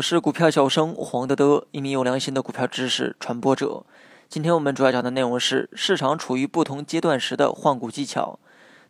[0.00, 3.84] 我是股票小生黄德德，一名有良心的股票知识传播者。
[4.30, 8.38] 今天我们主要讲的内容是市场处于不同阶段时的换股技巧。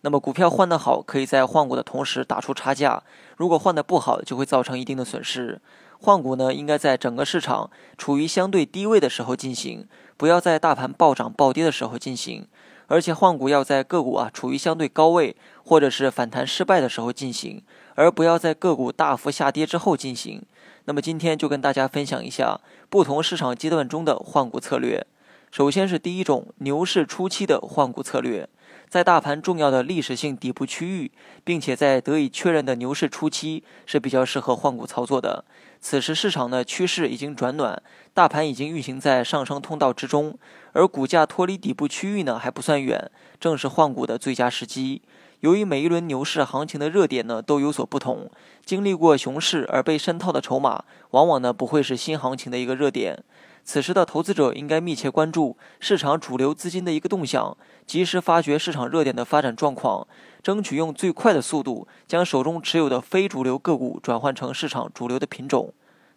[0.03, 3.03] 那么股票换得好，可以在换股的同时打出差价；
[3.37, 5.61] 如果换得不好，就会造成一定的损失。
[5.99, 7.69] 换股呢，应该在整个市场
[7.99, 12.47] 处于相对低位的时候进行，不要在大盘暴涨暴跌的时候进行。
[12.91, 17.63] 而且换股要在个股啊处于相对高位或者是反弹失败的时候进行，
[17.95, 20.43] 而不要在个股大幅下跌之后进行。
[20.87, 25.07] 那么今天就跟大家分享一下不同市场阶段中的换股策略。
[25.53, 28.49] 首先是第一种牛市初期的换股策略。
[28.91, 31.13] 在大盘重要的历史性底部区域，
[31.45, 35.45] 并且在得以确认的牛市初期是比较适合换股操作的。
[35.81, 37.81] 此时市场的趋势已经转暖，
[38.13, 40.37] 大盘已经运行在上升通道之中，
[40.73, 43.09] 而股价脱离底部区域呢还不算远，
[43.39, 45.03] 正是换股的最佳时机。
[45.39, 48.29] 由于每一轮牛市行情的热点呢都有所不同，
[48.65, 53.23] 经历过熊市而被深套的筹码，往往呢不会是新行情的一个热点。
[53.65, 60.07] 此时的投资者应该密切关注市场主流资金的一个动向，及时发掘市场热点的发展状况，
[60.43, 65.73] 争取用最快的速度将手中持有的非主流个股转换成市场主流的品种。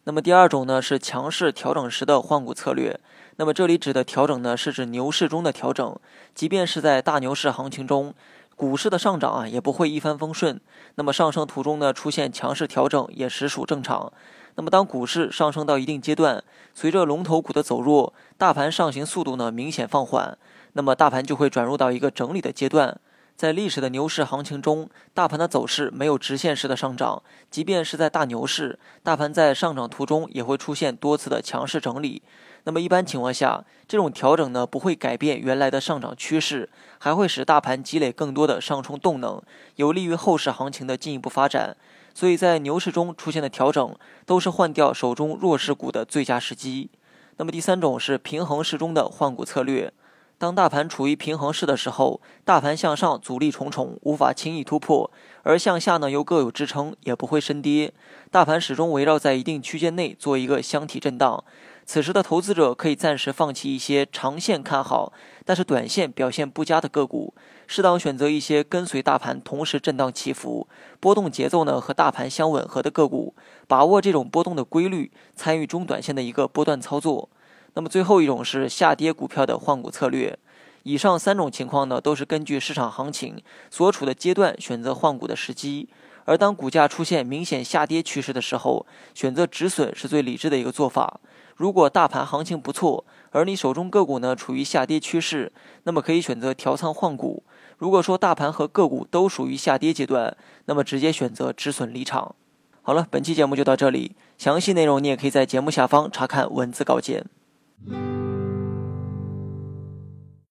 [0.06, 3.00] 那么第二种呢是强势调整时的换股策略。
[3.38, 5.98] 那么这里指的调整呢是指牛市中的调整，
[6.36, 8.14] 即便是在大牛市行情中，
[8.56, 10.60] 股市的上涨啊也不会一帆风顺。
[10.96, 14.12] 那么上升途中呢出现强势调整也实属正常。
[14.56, 16.44] 那么，当股市上升到一定阶段，
[16.76, 20.38] 随着龙头股的走弱，大盘上行速度呢明显放缓，
[20.74, 23.00] 那么大盘就会转入到一个整理的阶段。
[23.36, 32.22] 在历史的牛市行情中，大盘的走势没有直线式的上涨，即便是在大牛市，大盘在上涨途中也会出现多次的强势整理。
[32.66, 39.42] 那么一般情况下，这种调整呢不会改变原来的上涨趋势，还会使大盘积累更多的上冲动能，
[39.78, 41.76] 有利于后市行情的进一步发展。
[42.14, 46.90] 所以在牛市中出现的调整，都是换掉手中弱势股的最佳时机。
[47.38, 49.92] 那么第三种是平衡市中的换股策略。
[50.38, 55.10] 当大盘处于平衡市的时候，大盘向上阻力重重，无法轻易突破；
[55.44, 57.94] 而向下呢又各有支撑，也不会深跌。
[58.30, 61.44] 大盘始终围绕在一定区间内做一个箱体震荡。
[61.86, 65.12] 此时的投资者可以暂时放弃一些长线看好，
[65.46, 67.34] 但是短线表现不佳的个股，
[67.68, 70.68] 适当选择一些跟随大盘同时震荡起伏、
[71.00, 73.36] 波动节奏呢和大盘相吻合的个股，
[73.68, 77.30] 把握这种波动的规律，参与中短线的一个波段操作。
[77.74, 80.38] 那么最后一种是下跌股票的换股策略。
[80.84, 85.90] 以上三种情况呢，都是根据市场行情所处的阶段选择换股的时机。
[86.26, 91.20] 而当股价出现明显下跌趋势的时候，选择止损是最理智的一个做法。
[91.56, 95.52] 如果大盘行情不错，而你手中个股呢处于下跌趋势，
[95.84, 97.44] 那么可以选择调仓换股。
[97.78, 102.36] 如果说大盘和个股都属于下跌阶段，那么直接选择止损离场。
[102.82, 107.26] 好了，本期节目就到这里，详细内容你也可以在节目下方查看文字稿件。